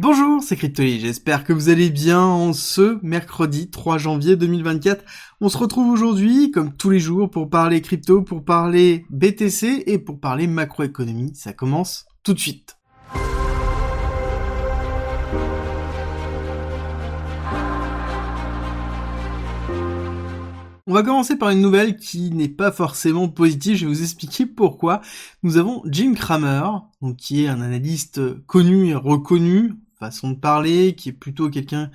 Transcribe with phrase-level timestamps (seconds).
[0.00, 5.04] Bonjour, c'est Cryptoly, j'espère que vous allez bien en ce mercredi 3 janvier 2024.
[5.40, 9.98] On se retrouve aujourd'hui, comme tous les jours, pour parler crypto, pour parler BTC et
[9.98, 11.34] pour parler macroéconomie.
[11.34, 12.76] Ça commence tout de suite.
[20.86, 24.46] On va commencer par une nouvelle qui n'est pas forcément positive, je vais vous expliquer
[24.46, 25.00] pourquoi.
[25.42, 26.62] Nous avons Jim Cramer,
[27.18, 31.90] qui est un analyste connu et reconnu, façon de parler, qui est plutôt quelqu'un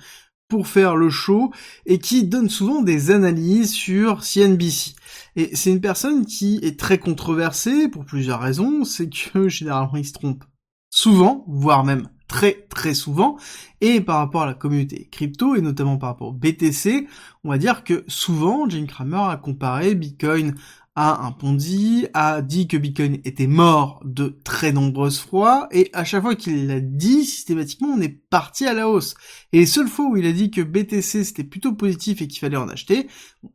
[0.48, 1.52] pour faire le show
[1.86, 4.94] et qui donne souvent des analyses sur CNBC.
[5.36, 10.06] Et c'est une personne qui est très controversée pour plusieurs raisons, c'est que généralement il
[10.06, 10.44] se trompe
[10.90, 13.36] souvent, voire même très très souvent,
[13.80, 17.06] et par rapport à la communauté crypto, et notamment par rapport au BTC,
[17.42, 20.54] on va dire que souvent, Jim Cramer a comparé Bitcoin
[20.96, 26.04] a un Ponzi, a dit que Bitcoin était mort de très nombreuses fois, et à
[26.04, 29.14] chaque fois qu'il l'a dit, systématiquement, on est parti à la hausse.
[29.52, 32.38] Et les seules fois où il a dit que BTC c'était plutôt positif et qu'il
[32.38, 33.08] fallait en acheter,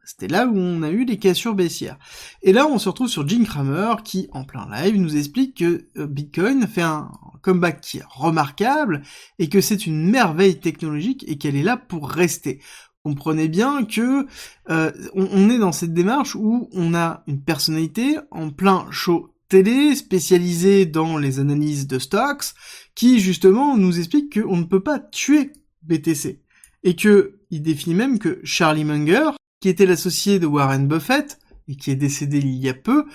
[0.03, 1.97] c'était là où on a eu les cassures baissières.
[2.41, 5.87] Et là, on se retrouve sur Jim Cramer qui, en plein live, nous explique que
[5.97, 7.09] euh, Bitcoin fait un
[7.41, 9.01] comeback qui est remarquable
[9.37, 12.59] et que c'est une merveille technologique et qu'elle est là pour rester
[13.03, 14.25] comprenez bien que
[14.69, 19.95] euh, on, est dans cette démarche où on a une personnalité en plein show télé
[19.95, 22.53] spécialisé dans les analyses de stocks
[22.95, 26.41] qui justement nous explique qu'on ne peut pas tuer BTC
[26.83, 31.39] et que il définit même que Charlie Munger qui était l'associé de Warren Buffett
[31.69, 33.05] et qui est décédé il y a peu,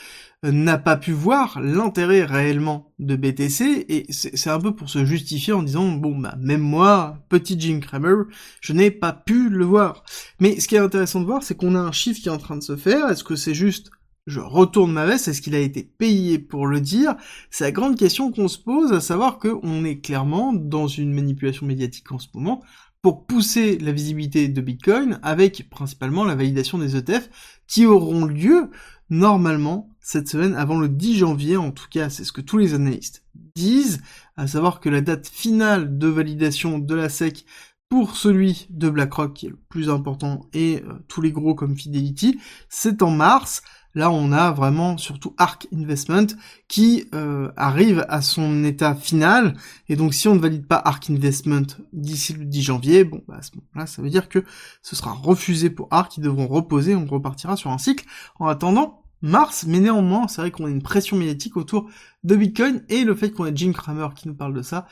[0.45, 5.05] euh, n'a pas pu voir l'intérêt réellement de BTC, et c'est un peu pour se
[5.05, 8.25] justifier en disant, bon bah même moi, petit Jim Cramer,
[8.61, 10.05] je n'ai pas pu le voir.
[10.41, 12.39] Mais ce qui est intéressant de voir, c'est qu'on a un chiffre qui est en
[12.39, 13.91] train de se faire, est-ce que c'est juste
[14.27, 17.15] je retourne ma veste, est-ce qu'il a été payé pour le dire?
[17.51, 21.67] C'est la grande question qu'on se pose, à savoir qu'on est clairement dans une manipulation
[21.67, 22.63] médiatique en ce moment,
[23.03, 27.29] pour pousser la visibilité de Bitcoin avec principalement la validation des ETF
[27.67, 28.70] qui auront lieu
[29.11, 32.75] normalement cette semaine avant le 10 janvier, en tout cas c'est ce que tous les
[32.75, 34.02] analystes disent,
[34.36, 37.45] à savoir que la date finale de validation de la SEC
[37.89, 41.77] pour celui de BlackRock qui est le plus important et euh, tous les gros comme
[41.77, 43.63] Fidelity, c'est en mars.
[43.95, 46.27] Là, on a vraiment surtout Arc Investment
[46.69, 49.55] qui euh, arrive à son état final.
[49.89, 53.37] Et donc, si on ne valide pas Arc Investment d'ici le 10 janvier, bon, bah,
[53.39, 54.45] à ce moment-là, ça veut dire que
[54.83, 56.17] ce sera refusé pour Arc.
[56.17, 56.97] Ils devront reposer.
[56.97, 58.05] On repartira sur un cycle.
[58.41, 61.89] En attendant, mars, mais néanmoins, c'est vrai qu'on a une pression médiatique autour
[62.25, 64.87] de Bitcoin et le fait qu'on ait Jim Cramer qui nous parle de ça,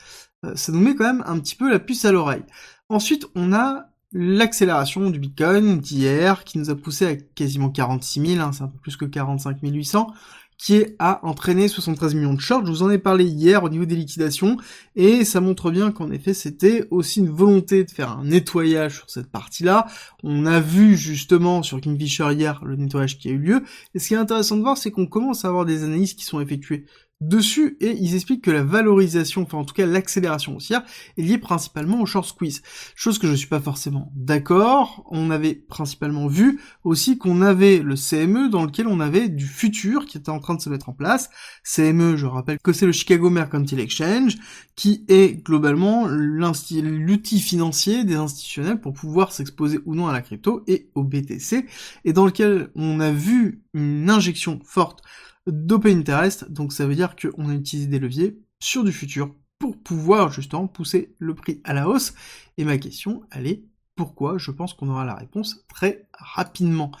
[0.45, 2.43] euh, ça nous met quand même un petit peu la puce à l'oreille.
[2.89, 8.41] Ensuite, on a l'accélération du Bitcoin d'hier, qui nous a poussé à quasiment 46 000,
[8.41, 10.13] hein, c'est un peu plus que 45 800,
[10.57, 12.65] qui a entraîné 73 millions de shorts.
[12.65, 14.57] Je vous en ai parlé hier au niveau des liquidations,
[14.95, 19.09] et ça montre bien qu'en effet c'était aussi une volonté de faire un nettoyage sur
[19.09, 19.87] cette partie-là.
[20.21, 23.63] On a vu justement sur Kingfisher hier le nettoyage qui a eu lieu,
[23.93, 26.23] et ce qui est intéressant de voir, c'est qu'on commence à avoir des analyses qui
[26.23, 26.85] sont effectuées
[27.27, 30.83] dessus et ils expliquent que la valorisation, enfin en tout cas l'accélération haussière,
[31.17, 32.61] est liée principalement au short squeeze.
[32.95, 35.05] Chose que je suis pas forcément d'accord.
[35.11, 40.05] On avait principalement vu aussi qu'on avait le CME dans lequel on avait du futur
[40.05, 41.29] qui était en train de se mettre en place.
[41.63, 44.37] CME, je rappelle que c'est le Chicago Mercantile Exchange,
[44.75, 50.63] qui est globalement l'outil financier des institutionnels pour pouvoir s'exposer ou non à la crypto
[50.67, 51.65] et au BTC,
[52.05, 55.01] et dans lequel on a vu une injection forte
[55.47, 59.77] d'open interest, donc ça veut dire qu'on a utilisé des leviers sur du futur pour
[59.81, 62.13] pouvoir justement pousser le prix à la hausse.
[62.57, 63.63] Et ma question, elle est
[63.95, 64.37] pourquoi?
[64.37, 66.91] Je pense qu'on aura la réponse très rapidement.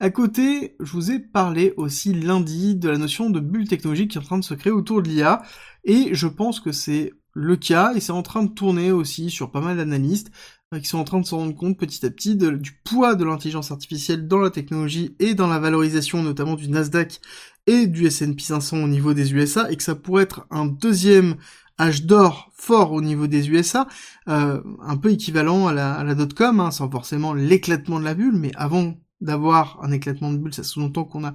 [0.00, 4.18] À côté, je vous ai parlé aussi lundi de la notion de bulle technologique qui
[4.18, 5.42] est en train de se créer autour de l'IA,
[5.84, 9.52] et je pense que c'est le cas, et c'est en train de tourner aussi sur
[9.52, 10.32] pas mal d'analystes
[10.74, 13.24] euh, qui sont en train de se rendre compte petit à petit du poids de
[13.24, 17.20] l'intelligence artificielle dans la technologie et dans la valorisation notamment du Nasdaq
[17.66, 21.36] et du S&P 500 au niveau des USA et que ça pourrait être un deuxième
[21.80, 23.88] âge d'or fort au niveau des USA,
[24.28, 28.52] euh, un peu équivalent à la, dot-com, hein, sans forcément l'éclatement de la bulle, mais
[28.54, 31.34] avant d'avoir un éclatement de bulle, ça sous-entend qu'on a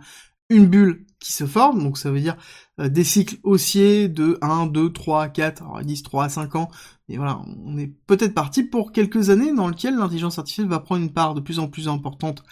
[0.49, 2.37] une bulle qui se forme, donc ça veut dire
[2.79, 6.69] euh, des cycles haussiers de 1, 2, 3, 4, alors 10, 3 5 ans,
[7.09, 11.01] et voilà, on est peut-être parti pour quelques années dans lesquelles l'intelligence artificielle va prendre
[11.01, 12.43] une part de plus en plus importante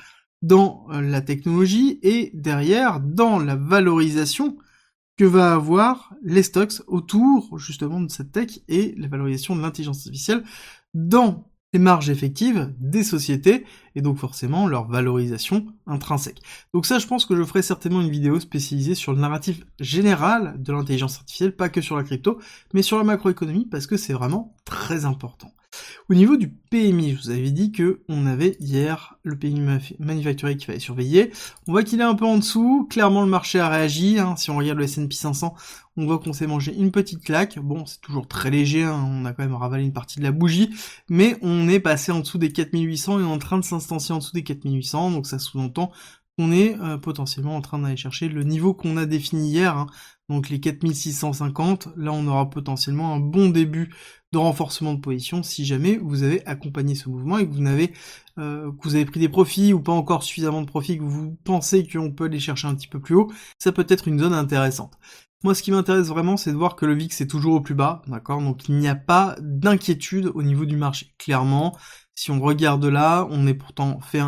[0.44, 4.58] dans euh, la technologie et derrière dans la valorisation
[5.18, 10.06] que va avoir les stocks autour justement de cette tech et la valorisation de l'intelligence
[10.06, 10.44] artificielle
[10.94, 16.42] dans les marges effectives des sociétés et donc forcément leur valorisation intrinsèque.
[16.74, 20.62] Donc ça, je pense que je ferai certainement une vidéo spécialisée sur le narratif général
[20.62, 22.40] de l'intelligence artificielle, pas que sur la crypto,
[22.74, 25.52] mais sur la macroéconomie parce que c'est vraiment très important.
[26.10, 30.58] Au niveau du PMI, je vous avais dit que on avait hier le PMI manufacturier
[30.58, 31.32] qui fallait surveiller.
[31.68, 32.88] On voit qu'il est un peu en dessous.
[32.90, 34.20] Clairement, le marché a réagi.
[34.20, 34.36] Hein.
[34.36, 35.56] Si on regarde le S&P 500,
[35.96, 37.60] on voit qu'on s'est mangé une petite claque.
[37.60, 38.84] Bon, c'est toujours très léger.
[38.84, 39.06] Hein.
[39.08, 40.70] On a quand même ravalé une partie de la bougie,
[41.10, 44.34] mais on est passé en dessous des 4800 et en train de s'instancier en dessous
[44.34, 45.12] des 4800.
[45.12, 45.92] Donc ça sous-entend
[46.38, 49.88] qu'on est euh, potentiellement en train d'aller chercher le niveau qu'on a défini hier, hein.
[50.30, 53.94] donc les 4650, là on aura potentiellement un bon début
[54.32, 57.94] de renforcement de position si jamais vous avez accompagné ce mouvement et que vous n'avez
[58.40, 61.38] euh, que vous avez pris des profits ou pas encore suffisamment de profits que vous
[61.44, 64.34] pensez qu'on peut aller chercher un petit peu plus haut, ça peut être une zone
[64.34, 64.98] intéressante.
[65.44, 67.76] Moi, ce qui m'intéresse vraiment, c'est de voir que le VIX est toujours au plus
[67.76, 68.42] bas, d'accord?
[68.42, 71.14] Donc il n'y a pas d'inquiétude au niveau du marché.
[71.18, 71.78] Clairement,
[72.16, 74.20] si on regarde là, on a pourtant fait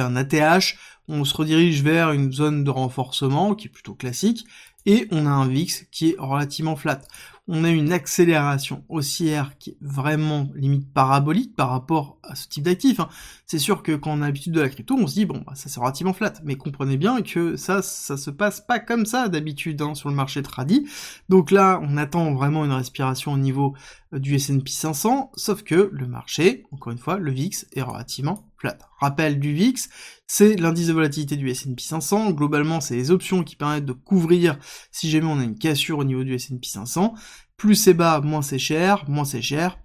[0.00, 0.76] un ATH,
[1.08, 4.46] on se redirige vers une zone de renforcement qui est plutôt classique,
[4.86, 7.00] et on a un VIX qui est relativement flat
[7.48, 12.62] on a une accélération haussière qui est vraiment limite parabolique par rapport à ce type
[12.62, 13.00] d'actif.
[13.00, 13.08] Hein.
[13.46, 15.54] C'est sûr que quand on a l'habitude de la crypto, on se dit bon bah,
[15.56, 19.28] ça c'est relativement flat, mais comprenez bien que ça ça se passe pas comme ça
[19.28, 20.86] d'habitude hein, sur le marché tradi.
[21.28, 23.74] Donc là, on attend vraiment une respiration au niveau
[24.12, 28.78] du S&P 500, sauf que le marché, encore une fois, le VIX est relativement flat.
[29.00, 29.88] Rappel du VIX,
[30.26, 32.32] c'est l'indice de volatilité du S&P 500.
[32.32, 34.58] Globalement, c'est les options qui permettent de couvrir
[34.90, 37.14] si jamais on a une cassure au niveau du S&P 500.
[37.56, 39.78] Plus c'est bas, moins c'est cher, moins c'est cher,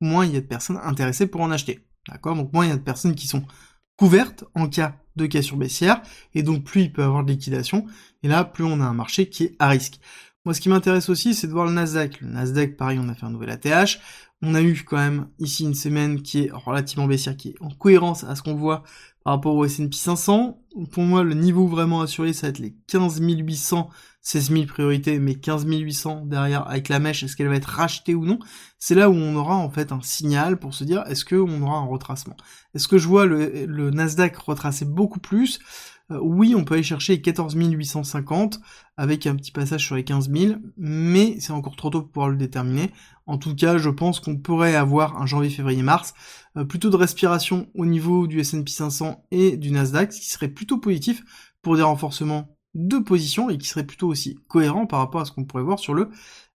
[0.00, 1.86] moins il y a de personnes intéressées pour en acheter.
[2.08, 2.36] D'accord?
[2.36, 3.44] Donc moins il y a de personnes qui sont
[3.96, 6.02] couvertes en cas de cassure baissière,
[6.34, 7.86] et donc plus il peut y avoir de liquidation,
[8.22, 10.00] et là plus on a un marché qui est à risque.
[10.44, 12.20] Moi ce qui m'intéresse aussi c'est de voir le Nasdaq.
[12.20, 13.98] Le Nasdaq pareil on a fait un nouvel ATH,
[14.42, 17.70] on a eu quand même ici une semaine qui est relativement baissière, qui est en
[17.70, 18.82] cohérence à ce qu'on voit
[19.24, 20.60] par rapport au S&P 500.
[20.92, 23.88] Pour moi, le niveau vraiment assuré, ça va être les 15 800,
[24.24, 28.14] 16 000 priorités, mais 15 800 derrière avec la mèche, est-ce qu'elle va être rachetée
[28.14, 28.38] ou non?
[28.78, 31.76] C'est là où on aura en fait un signal pour se dire, est-ce qu'on aura
[31.76, 32.36] un retracement?
[32.74, 35.60] Est-ce que je vois le, le Nasdaq retracer beaucoup plus?
[36.10, 38.60] Euh, oui, on peut aller chercher 14 850
[38.96, 42.28] avec un petit passage sur les 15 000, mais c'est encore trop tôt pour pouvoir
[42.30, 42.92] le déterminer.
[43.26, 46.14] En tout cas, je pense qu'on pourrait avoir un janvier, février, mars,
[46.56, 50.48] euh, plutôt de respiration au niveau du S&P 500 et du Nasdaq, ce qui serait
[50.48, 51.22] plutôt positif
[51.62, 55.32] pour des renforcements de position et qui serait plutôt aussi cohérent par rapport à ce
[55.32, 56.10] qu'on pourrait voir sur le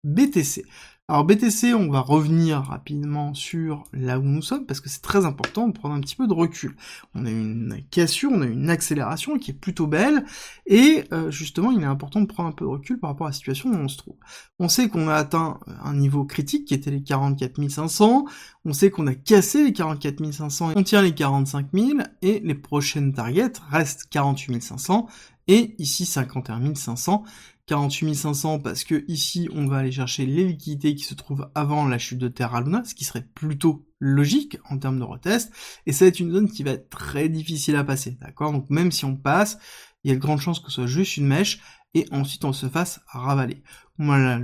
[0.04, 0.64] BTC.
[1.08, 5.24] Alors BTC, on va revenir rapidement sur là où nous sommes parce que c'est très
[5.24, 6.74] important de prendre un petit peu de recul.
[7.14, 10.24] On a une cassure, on a une accélération qui est plutôt belle
[10.66, 13.30] et euh, justement il est important de prendre un peu de recul par rapport à
[13.30, 14.16] la situation où on se trouve.
[14.58, 18.24] On sait qu'on a atteint un niveau critique qui était les 44 500,
[18.64, 22.40] on sait qu'on a cassé les 44 500 et on tient les 45 000 et
[22.40, 25.06] les prochaines targets restent 48 500
[25.48, 27.25] et ici 51 500
[27.66, 31.87] 48 500 parce que ici on va aller chercher les liquidités qui se trouvent avant
[31.87, 35.52] la chute de Terra Luna, ce qui serait plutôt logique en termes de retest,
[35.87, 38.52] et ça va être une zone qui va être très difficile à passer, d'accord?
[38.52, 39.58] Donc même si on passe,
[40.04, 41.60] il y a de grandes chances que ce soit juste une mèche,
[41.94, 43.62] et ensuite on se fasse ravaler.
[43.98, 44.38] Voilà,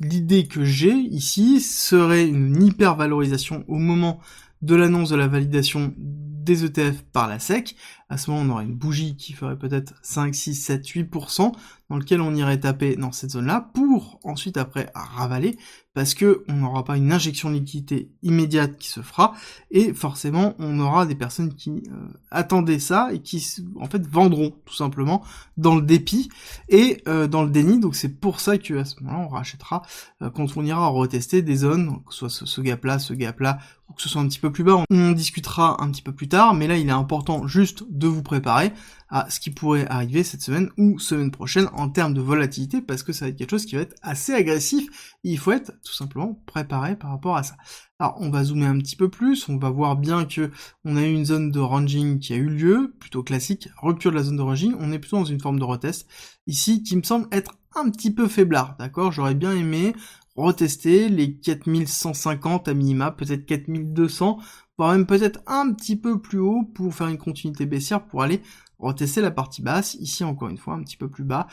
[0.00, 4.20] l'idée que j'ai ici serait une hyper valorisation au moment
[4.62, 5.94] de l'annonce de la validation
[6.44, 7.74] des ETF par la SEC.
[8.10, 11.52] À ce moment, on aurait une bougie qui ferait peut-être 5, 6, 7, 8%,
[11.90, 15.56] dans lequel on irait taper dans cette zone-là, pour ensuite après ravaler,
[15.94, 19.34] parce que on n'aura pas une injection de liquidité immédiate qui se fera,
[19.70, 23.44] et forcément, on aura des personnes qui euh, attendaient ça, et qui,
[23.80, 25.24] en fait, vendront, tout simplement,
[25.56, 26.28] dans le dépit,
[26.68, 29.82] et euh, dans le déni, donc c'est pour ça que à ce moment-là, on rachètera,
[30.22, 33.58] euh, quand on ira retester des zones, que ce soit ce, ce gap-là, ce gap-là,
[33.96, 36.54] que ce soit un petit peu plus bas, on discutera un petit peu plus tard,
[36.54, 38.72] mais là, il est important juste de vous préparer
[39.08, 43.02] à ce qui pourrait arriver cette semaine ou semaine prochaine en termes de volatilité parce
[43.02, 45.16] que ça va être quelque chose qui va être assez agressif.
[45.22, 47.56] Il faut être tout simplement préparé par rapport à ça.
[48.00, 50.50] Alors on va zoomer un petit peu plus, on va voir bien que
[50.84, 54.16] on a eu une zone de ranging qui a eu lieu, plutôt classique, rupture de
[54.16, 56.08] la zone de ranging, on est plutôt dans une forme de retest.
[56.48, 59.12] Ici qui me semble être un petit peu faiblard, d'accord?
[59.12, 59.94] J'aurais bien aimé
[60.36, 64.38] retester les 4150 à minima, peut-être 4200,
[64.78, 68.40] voire même peut-être un petit peu plus haut pour faire une continuité baissière pour aller
[68.78, 71.46] retester la partie basse, ici encore une fois un petit peu plus bas,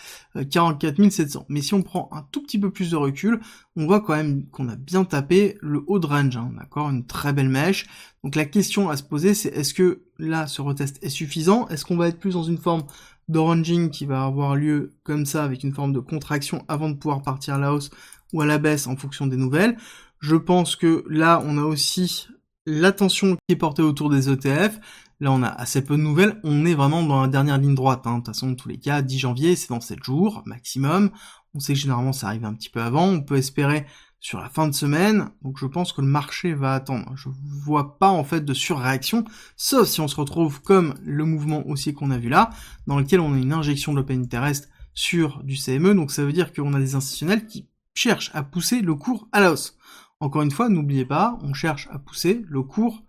[0.49, 1.45] 44 euh, 700.
[1.49, 3.39] Mais si on prend un tout petit peu plus de recul,
[3.75, 7.05] on voit quand même qu'on a bien tapé le haut de range, hein, d'accord, une
[7.05, 7.85] très belle mèche.
[8.23, 11.67] Donc la question à se poser c'est est-ce que là ce retest est suffisant?
[11.69, 12.83] Est-ce qu'on va être plus dans une forme
[13.29, 16.95] de ranging qui va avoir lieu comme ça avec une forme de contraction avant de
[16.95, 17.91] pouvoir partir à la hausse
[18.33, 19.77] ou à la baisse en fonction des nouvelles.
[20.19, 22.27] Je pense que là, on a aussi
[22.65, 24.79] l'attention qui est portée autour des ETF,
[25.19, 28.05] là on a assez peu de nouvelles, on est vraiment dans la dernière ligne droite,
[28.05, 28.13] hein.
[28.13, 31.09] de toute façon dans tous les cas, 10 janvier c'est dans 7 jours maximum,
[31.55, 33.87] on sait que généralement ça arrive un petit peu avant, on peut espérer
[34.19, 37.11] sur la fin de semaine, donc je pense que le marché va attendre.
[37.15, 37.27] Je
[37.65, 39.25] vois pas en fait de surréaction,
[39.57, 42.51] sauf si on se retrouve comme le mouvement haussier qu'on a vu là,
[42.85, 46.33] dans lequel on a une injection de l'open interest sur du CME, donc ça veut
[46.33, 49.77] dire qu'on a des institutionnels qui cherchent à pousser le cours à la hausse.
[50.19, 53.03] Encore une fois, n'oubliez pas, on cherche à pousser le cours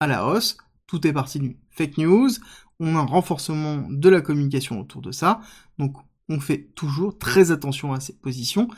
[0.00, 2.30] à la hausse, tout est parti du fake news,
[2.78, 5.40] on a un renforcement de la communication autour de ça,
[5.78, 5.96] donc
[6.28, 8.68] on fait toujours très attention à ces positions,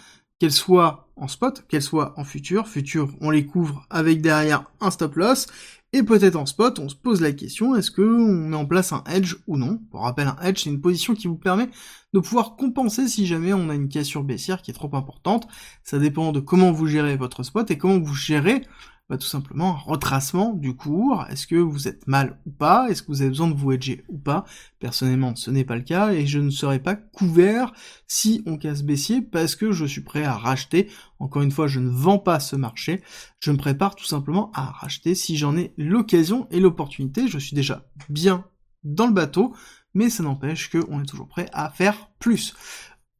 [0.44, 2.68] qu'elles soient en spot, qu'elles soient en futur.
[2.68, 5.46] Futur, on les couvre avec derrière un stop loss.
[5.94, 9.02] Et peut-être en spot, on se pose la question, est-ce qu'on met en place un
[9.08, 9.80] hedge ou non?
[9.90, 11.70] Pour rappel, un hedge, c'est une position qui vous permet
[12.12, 15.48] de pouvoir compenser si jamais on a une cassure baissière qui est trop importante.
[15.82, 18.66] Ça dépend de comment vous gérez votre spot et comment vous gérez
[19.08, 21.26] bah, tout simplement un retracement du cours.
[21.28, 22.88] Est-ce que vous êtes mal ou pas?
[22.88, 24.44] Est-ce que vous avez besoin de vous hedger ou pas?
[24.78, 27.72] Personnellement, ce n'est pas le cas et je ne serai pas couvert
[28.06, 30.90] si on casse baissier parce que je suis prêt à racheter.
[31.18, 33.02] Encore une fois, je ne vends pas ce marché.
[33.40, 37.28] Je me prépare tout simplement à racheter si j'en ai l'occasion et l'opportunité.
[37.28, 38.46] Je suis déjà bien
[38.84, 39.54] dans le bateau,
[39.92, 42.54] mais ça n'empêche qu'on est toujours prêt à faire plus.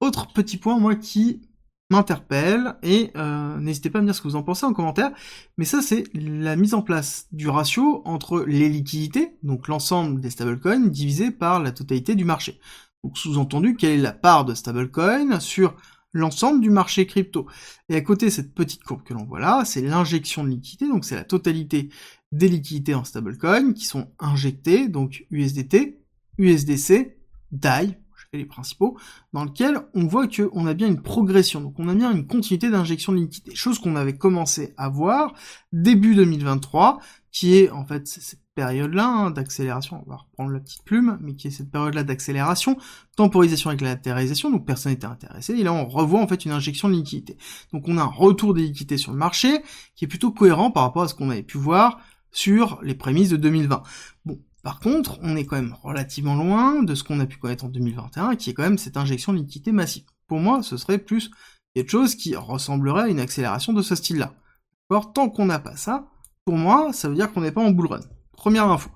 [0.01, 1.43] Autre petit point, moi, qui
[1.95, 5.13] m'interpelle et euh, n'hésitez pas à me dire ce que vous en pensez en commentaire.
[5.57, 10.31] Mais ça, c'est la mise en place du ratio entre les liquidités, donc l'ensemble des
[10.31, 12.61] stablecoins, divisé par la totalité du marché.
[13.03, 15.77] Donc sous-entendu, quelle est la part de stablecoin sur
[16.13, 17.47] l'ensemble du marché crypto?
[17.89, 21.05] Et à côté, cette petite courbe que l'on voit là, c'est l'injection de liquidité, donc
[21.05, 21.91] c'est la totalité
[22.33, 26.01] des liquidités en stablecoin qui sont injectées, donc USDT,
[26.39, 27.17] USDC,
[27.53, 27.99] DAI,
[28.37, 28.99] les principaux,
[29.33, 32.71] dans lequel on voit qu'on a bien une progression, donc on a bien une continuité
[32.71, 35.35] d'injection de liquidité, chose qu'on avait commencé à voir
[35.73, 37.01] début 2023,
[37.33, 41.35] qui est en fait cette période-là hein, d'accélération, on va reprendre la petite plume, mais
[41.35, 42.77] qui est cette période-là d'accélération,
[43.17, 46.53] temporisation avec la latéralisation, donc personne n'était intéressé, et là on revoit en fait une
[46.53, 47.37] injection de liquidité.
[47.73, 49.63] Donc on a un retour des liquidités sur le marché,
[49.97, 51.99] qui est plutôt cohérent par rapport à ce qu'on avait pu voir
[52.31, 53.83] sur les prémices de 2020.
[54.25, 57.67] Bon, par contre, on est quand même relativement loin de ce qu'on a pu connaître
[57.67, 60.05] en 2021, qui est quand même cette injection de liquidité massive.
[60.27, 61.31] Pour moi, ce serait plus
[61.75, 64.35] quelque chose qui ressemblerait à une accélération de ce style-là.
[64.89, 66.09] Or, tant qu'on n'a pas ça,
[66.47, 68.01] pour moi, ça veut dire qu'on n'est pas en bull run.
[68.33, 68.91] Première info.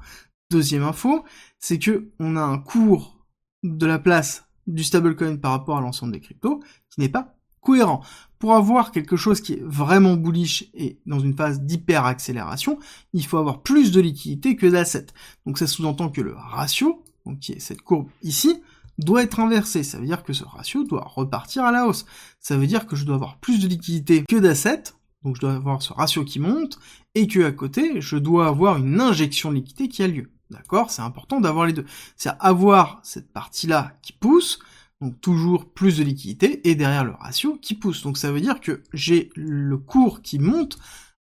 [0.50, 1.24] Deuxième info,
[1.58, 3.26] c'est que on a un cours
[3.62, 8.02] de la place du stablecoin par rapport à l'ensemble des cryptos qui n'est pas cohérent.
[8.38, 12.78] Pour avoir quelque chose qui est vraiment bullish et dans une phase d'hyper accélération,
[13.12, 15.06] il faut avoir plus de liquidité que d'assets.
[15.44, 18.62] Donc ça sous-entend que le ratio, donc qui est cette courbe ici,
[18.98, 19.82] doit être inversé.
[19.82, 22.06] Ça veut dire que ce ratio doit repartir à la hausse.
[22.40, 25.54] Ça veut dire que je dois avoir plus de liquidité que d'assets, donc je dois
[25.54, 26.78] avoir ce ratio qui monte,
[27.14, 30.30] et que à côté, je dois avoir une injection de liquidité qui a lieu.
[30.50, 30.90] D'accord?
[30.90, 31.84] C'est important d'avoir les deux.
[32.16, 34.60] C'est avoir cette partie-là qui pousse,
[35.00, 38.02] donc toujours plus de liquidité, et derrière le ratio qui pousse.
[38.02, 40.78] Donc ça veut dire que j'ai le cours qui monte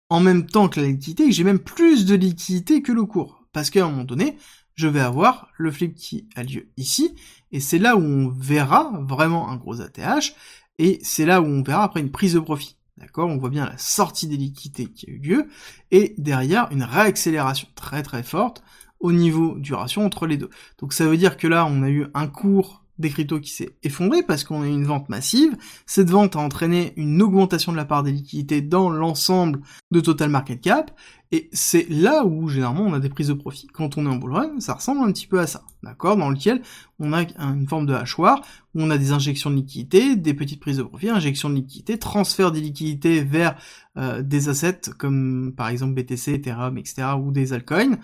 [0.09, 3.43] en même temps que la liquidité, et j'ai même plus de liquidité que le cours.
[3.51, 4.37] Parce qu'à un moment donné,
[4.75, 7.15] je vais avoir le flip qui a lieu ici,
[7.51, 10.35] et c'est là où on verra vraiment un gros ATH,
[10.77, 12.77] et c'est là où on verra après une prise de profit.
[12.97, 13.29] D'accord?
[13.29, 15.47] On voit bien la sortie des liquidités qui a eu lieu,
[15.91, 18.63] et derrière une réaccélération très très forte
[19.01, 20.49] au niveau du ratio entre les deux.
[20.77, 23.75] Donc ça veut dire que là, on a eu un cours des cryptos qui s'est
[23.83, 25.55] effondré parce qu'on a eu une vente massive.
[25.85, 29.61] Cette vente a entraîné une augmentation de la part des liquidités dans l'ensemble
[29.91, 30.91] de Total Market Cap.
[31.31, 33.67] Et c'est là où, généralement, on a des prises de profit.
[33.67, 35.63] Quand on est en bull ça ressemble un petit peu à ça.
[35.83, 36.15] D'accord?
[36.15, 36.61] Dans lequel
[36.99, 38.41] on a une forme de hachoir,
[38.73, 41.97] où on a des injections de liquidités, des petites prises de profit, injections de liquidités,
[41.97, 43.57] transfert des liquidités vers
[43.97, 47.97] euh, des assets comme, par exemple, BTC, Ethereum, etc., ou des altcoins,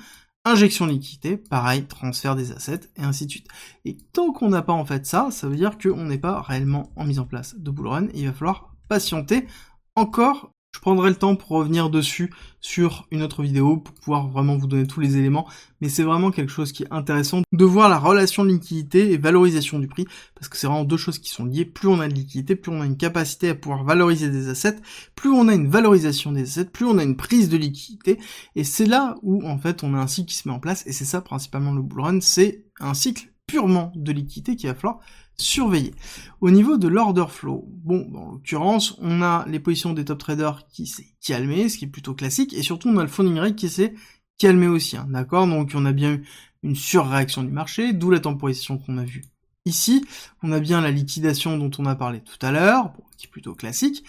[0.46, 3.48] injection de liquidité, pareil, transfert des assets, et ainsi de suite.
[3.86, 6.92] Et tant qu'on n'a pas en fait ça, ça veut dire qu'on n'est pas réellement
[6.96, 9.48] en mise en place de bull run, il va falloir patienter
[9.96, 14.58] encore je prendrai le temps pour revenir dessus sur une autre vidéo pour pouvoir vraiment
[14.58, 15.48] vous donner tous les éléments.
[15.82, 19.18] Mais c'est vraiment quelque chose qui est intéressant de voir la relation de liquidité et
[19.18, 21.66] valorisation du prix parce que c'est vraiment deux choses qui sont liées.
[21.66, 24.78] Plus on a de liquidité, plus on a une capacité à pouvoir valoriser des assets,
[25.16, 28.18] plus on a une valorisation des assets, plus on a une prise de liquidité.
[28.56, 30.86] Et c'est là où en fait on a un cycle qui se met en place
[30.88, 34.76] et c'est ça principalement le bull run, c'est un cycle purement de liquidité qu'il va
[34.76, 35.00] falloir
[35.42, 35.94] surveiller.
[36.40, 40.68] Au niveau de l'order flow, bon, en l'occurrence, on a les positions des top traders
[40.68, 43.56] qui s'est calmé, ce qui est plutôt classique, et surtout on a le funding rate
[43.56, 43.94] qui s'est
[44.38, 45.48] calmé aussi, hein, d'accord?
[45.48, 46.24] Donc on a bien eu
[46.64, 49.24] une surréaction du marché, d'où la temporisation qu'on a vue
[49.66, 50.06] ici.
[50.44, 53.54] On a bien la liquidation dont on a parlé tout à l'heure, qui est plutôt
[53.54, 54.04] classique,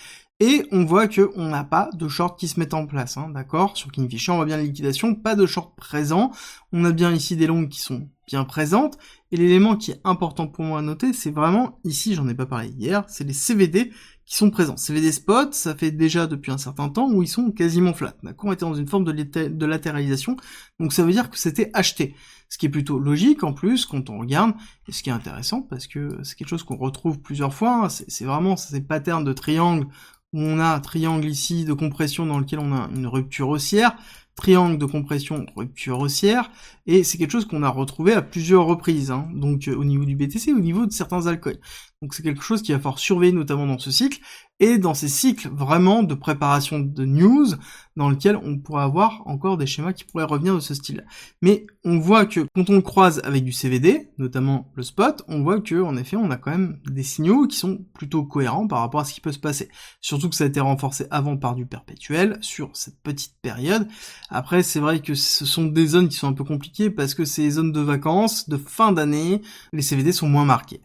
[0.44, 3.30] Et on voit que on n'a pas de short qui se mettent en place, hein,
[3.32, 3.76] d'accord?
[3.76, 6.32] Sur Kingfisher, on voit bien la liquidation, pas de short présent.
[6.72, 8.98] On a bien ici des longues qui sont bien présentes.
[9.30, 12.46] Et l'élément qui est important pour moi à noter, c'est vraiment, ici, j'en ai pas
[12.46, 13.92] parlé hier, c'est les CVD
[14.26, 14.76] qui sont présents.
[14.76, 18.50] CVD spot, ça fait déjà depuis un certain temps où ils sont quasiment flat, d'accord?
[18.50, 20.36] On était dans une forme de, de latéralisation,
[20.80, 22.16] donc ça veut dire que c'était acheté.
[22.48, 24.54] Ce qui est plutôt logique en plus quand on regarde,
[24.88, 27.88] et ce qui est intéressant parce que c'est quelque chose qu'on retrouve plusieurs fois, hein,
[27.88, 29.86] c'est vraiment ces patterns de triangle
[30.32, 33.96] où on a un triangle ici de compression dans lequel on a une rupture haussière,
[34.34, 36.50] triangle de compression, rupture haussière,
[36.86, 40.04] et c'est quelque chose qu'on a retrouvé à plusieurs reprises, hein, donc euh, au niveau
[40.04, 41.58] du BTC, au niveau de certains altcoins.
[42.00, 44.20] Donc c'est quelque chose qui va falloir surveiller notamment dans ce cycle,
[44.62, 47.48] et dans ces cycles vraiment de préparation de news,
[47.96, 51.04] dans lequel on pourrait avoir encore des schémas qui pourraient revenir de ce style.
[51.42, 55.60] Mais on voit que quand on croise avec du CVD, notamment le spot, on voit
[55.60, 59.00] que en effet on a quand même des signaux qui sont plutôt cohérents par rapport
[59.00, 59.68] à ce qui peut se passer.
[60.00, 63.88] Surtout que ça a été renforcé avant par du perpétuel sur cette petite période.
[64.30, 67.24] Après c'est vrai que ce sont des zones qui sont un peu compliquées parce que
[67.24, 70.80] ces zones de vacances, de fin d'année, les CVD sont moins marqués.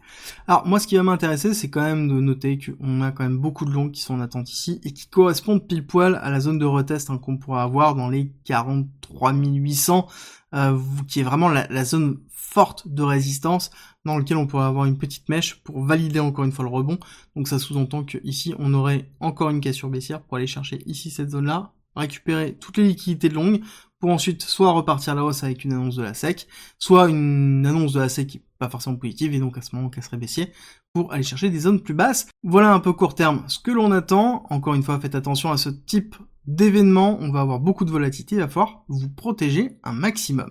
[0.46, 3.38] Alors moi ce qui va m'intéresser c'est quand même de noter qu'on a quand même
[3.38, 6.40] beaucoup de longs qui sont en attente ici et qui correspondent pile poil à la
[6.40, 10.06] zone de retest Hein, qu'on pourra avoir dans les 43 800,
[10.54, 13.70] euh, qui est vraiment la, zone forte de résistance
[14.04, 16.98] dans lequel on pourrait avoir une petite mèche pour valider encore une fois le rebond.
[17.36, 21.10] Donc ça sous-entend que ici on aurait encore une cassure baissière pour aller chercher ici
[21.10, 23.60] cette zone-là, récupérer toutes les liquidités longues
[24.00, 26.46] pour ensuite soit repartir à la hausse avec une annonce de la SEC,
[26.78, 29.74] soit une annonce de la SEC qui n'est pas forcément positive et donc à ce
[29.74, 30.52] moment on casserait baissier
[30.92, 32.28] pour aller chercher des zones plus basses.
[32.42, 34.46] Voilà un peu court terme ce que l'on attend.
[34.50, 36.16] Encore une fois, faites attention à ce type
[36.48, 40.50] d'événements, on va avoir beaucoup de volatilité, il va falloir vous protéger un maximum.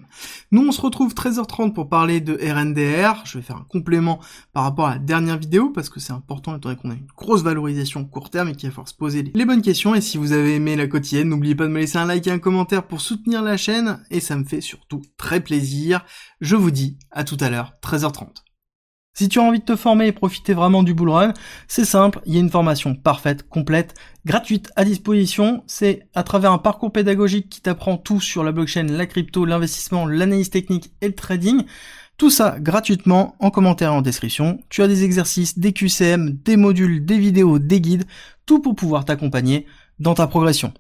[0.52, 3.26] Nous, on se retrouve 13h30 pour parler de RNDR.
[3.26, 4.20] Je vais faire un complément
[4.54, 7.08] par rapport à la dernière vidéo parce que c'est important étant donné qu'on a une
[7.18, 9.96] grosse valorisation court terme et qu'il va falloir se poser les bonnes questions.
[9.96, 12.32] Et si vous avez aimé la quotidienne, n'oubliez pas de me laisser un like et
[12.32, 16.06] un commentaire pour soutenir la chaîne et ça me fait surtout très plaisir.
[16.42, 18.47] Je vous dis à tout à l'heure, 13h30.
[19.18, 21.34] Si tu as envie de te former et profiter vraiment du bull run,
[21.68, 23.96] c'est simple, il y a une formation parfaite, complète,
[24.26, 25.64] gratuite à disposition.
[25.66, 30.06] C'est à travers un parcours pédagogique qui t'apprend tout sur la blockchain, la crypto, l'investissement,
[30.06, 31.64] l'analyse technique et le trading.
[32.18, 34.60] Tout ça gratuitement en commentaire et en description.
[34.70, 38.06] Tu as des exercices, des QCM, des modules, des vidéos, des guides,
[38.46, 39.66] tout pour pouvoir t'accompagner
[39.98, 40.74] dans ta progression.